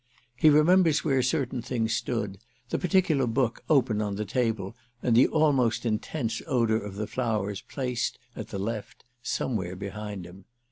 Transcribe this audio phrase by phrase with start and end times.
[0.35, 5.27] He remembers where certain things stood, the particular book open on the table and the
[5.27, 10.45] almost intense odour of the flowers placed, at the left, somewhere behind him.